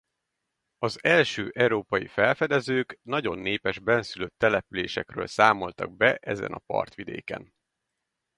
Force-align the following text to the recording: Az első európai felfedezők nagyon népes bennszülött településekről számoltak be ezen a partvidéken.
Az 0.77 1.03
első 1.03 1.51
európai 1.55 2.07
felfedezők 2.07 2.99
nagyon 3.01 3.37
népes 3.39 3.79
bennszülött 3.79 4.37
településekről 4.37 5.27
számoltak 5.27 5.95
be 5.97 6.15
ezen 6.15 6.51
a 6.51 6.59
partvidéken. 6.65 7.53